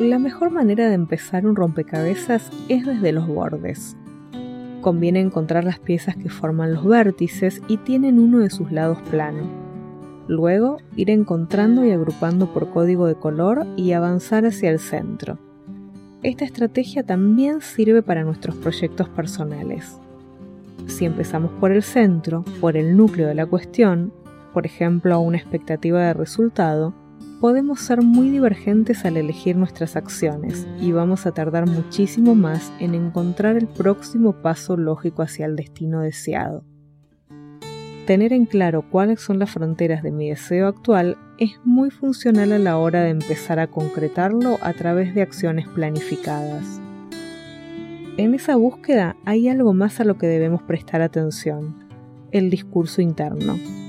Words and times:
La 0.00 0.18
mejor 0.18 0.50
manera 0.50 0.88
de 0.88 0.94
empezar 0.94 1.46
un 1.46 1.54
rompecabezas 1.54 2.50
es 2.68 2.84
desde 2.84 3.12
los 3.12 3.28
bordes. 3.28 3.96
Conviene 4.80 5.20
encontrar 5.20 5.62
las 5.62 5.78
piezas 5.78 6.16
que 6.16 6.28
forman 6.28 6.74
los 6.74 6.84
vértices 6.84 7.62
y 7.68 7.76
tienen 7.76 8.18
uno 8.18 8.40
de 8.40 8.50
sus 8.50 8.72
lados 8.72 8.98
plano. 9.08 9.44
Luego, 10.26 10.78
ir 10.96 11.10
encontrando 11.10 11.84
y 11.84 11.92
agrupando 11.92 12.52
por 12.52 12.70
código 12.70 13.06
de 13.06 13.14
color 13.14 13.68
y 13.76 13.92
avanzar 13.92 14.44
hacia 14.44 14.70
el 14.70 14.80
centro. 14.80 15.38
Esta 16.24 16.44
estrategia 16.44 17.04
también 17.04 17.60
sirve 17.60 18.02
para 18.02 18.24
nuestros 18.24 18.56
proyectos 18.56 19.08
personales. 19.10 20.00
Si 20.88 21.04
empezamos 21.04 21.52
por 21.60 21.70
el 21.70 21.84
centro, 21.84 22.44
por 22.60 22.76
el 22.76 22.96
núcleo 22.96 23.28
de 23.28 23.36
la 23.36 23.46
cuestión, 23.46 24.12
por 24.52 24.66
ejemplo 24.66 25.20
una 25.20 25.36
expectativa 25.36 26.00
de 26.02 26.14
resultado, 26.14 26.94
podemos 27.44 27.80
ser 27.80 28.00
muy 28.00 28.30
divergentes 28.30 29.04
al 29.04 29.18
elegir 29.18 29.54
nuestras 29.54 29.96
acciones 29.96 30.66
y 30.80 30.92
vamos 30.92 31.26
a 31.26 31.32
tardar 31.32 31.68
muchísimo 31.68 32.34
más 32.34 32.72
en 32.80 32.94
encontrar 32.94 33.58
el 33.58 33.66
próximo 33.66 34.40
paso 34.40 34.78
lógico 34.78 35.20
hacia 35.20 35.44
el 35.44 35.54
destino 35.54 36.00
deseado. 36.00 36.64
Tener 38.06 38.32
en 38.32 38.46
claro 38.46 38.88
cuáles 38.90 39.20
son 39.20 39.38
las 39.38 39.50
fronteras 39.50 40.02
de 40.02 40.10
mi 40.10 40.30
deseo 40.30 40.68
actual 40.68 41.18
es 41.36 41.60
muy 41.64 41.90
funcional 41.90 42.50
a 42.50 42.58
la 42.58 42.78
hora 42.78 43.02
de 43.02 43.10
empezar 43.10 43.58
a 43.58 43.66
concretarlo 43.66 44.56
a 44.62 44.72
través 44.72 45.14
de 45.14 45.20
acciones 45.20 45.68
planificadas. 45.68 46.80
En 48.16 48.32
esa 48.32 48.56
búsqueda 48.56 49.16
hay 49.26 49.50
algo 49.50 49.74
más 49.74 50.00
a 50.00 50.04
lo 50.04 50.16
que 50.16 50.28
debemos 50.28 50.62
prestar 50.62 51.02
atención, 51.02 51.76
el 52.30 52.48
discurso 52.48 53.02
interno 53.02 53.83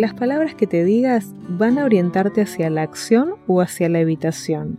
las 0.00 0.14
palabras 0.14 0.54
que 0.54 0.66
te 0.66 0.84
digas 0.84 1.34
van 1.48 1.78
a 1.78 1.84
orientarte 1.84 2.40
hacia 2.42 2.70
la 2.70 2.82
acción 2.82 3.34
o 3.46 3.60
hacia 3.60 3.88
la 3.88 4.00
evitación. 4.00 4.78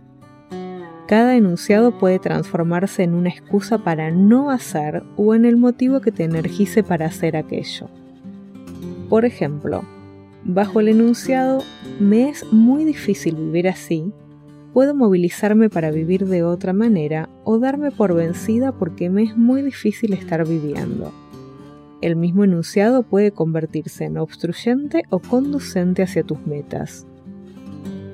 Cada 1.06 1.36
enunciado 1.36 1.98
puede 1.98 2.18
transformarse 2.18 3.02
en 3.02 3.14
una 3.14 3.28
excusa 3.28 3.78
para 3.78 4.10
no 4.10 4.50
hacer 4.50 5.02
o 5.16 5.34
en 5.34 5.44
el 5.44 5.56
motivo 5.56 6.00
que 6.00 6.12
te 6.12 6.24
energice 6.24 6.82
para 6.82 7.06
hacer 7.06 7.36
aquello. 7.36 7.88
Por 9.10 9.24
ejemplo, 9.24 9.84
bajo 10.44 10.80
el 10.80 10.88
enunciado 10.88 11.62
me 12.00 12.28
es 12.28 12.50
muy 12.52 12.84
difícil 12.84 13.36
vivir 13.36 13.68
así, 13.68 14.12
puedo 14.72 14.94
movilizarme 14.94 15.68
para 15.68 15.90
vivir 15.90 16.26
de 16.26 16.42
otra 16.42 16.72
manera 16.72 17.28
o 17.44 17.58
darme 17.58 17.90
por 17.90 18.14
vencida 18.14 18.72
porque 18.72 19.10
me 19.10 19.24
es 19.24 19.36
muy 19.36 19.62
difícil 19.62 20.14
estar 20.14 20.46
viviendo 20.46 21.12
el 22.04 22.16
mismo 22.16 22.44
enunciado 22.44 23.02
puede 23.02 23.32
convertirse 23.32 24.04
en 24.04 24.18
obstruyente 24.18 25.04
o 25.08 25.20
conducente 25.20 26.02
hacia 26.02 26.22
tus 26.22 26.46
metas. 26.46 27.06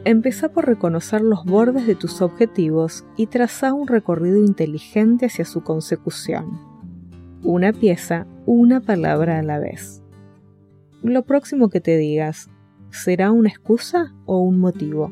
Empezá 0.04 0.48
por 0.48 0.66
reconocer 0.66 1.22
los 1.22 1.44
bordes 1.44 1.88
de 1.88 1.96
tus 1.96 2.22
objetivos 2.22 3.04
y 3.16 3.26
traza 3.26 3.74
un 3.74 3.88
recorrido 3.88 4.38
inteligente 4.38 5.26
hacia 5.26 5.44
su 5.44 5.64
consecución. 5.64 6.60
Una 7.42 7.72
pieza, 7.72 8.28
una 8.46 8.80
palabra 8.80 9.40
a 9.40 9.42
la 9.42 9.58
vez. 9.58 10.02
Lo 11.02 11.24
próximo 11.24 11.68
que 11.68 11.80
te 11.80 11.96
digas, 11.96 12.48
¿será 12.90 13.32
una 13.32 13.48
excusa 13.48 14.14
o 14.24 14.38
un 14.38 14.60
motivo? 14.60 15.10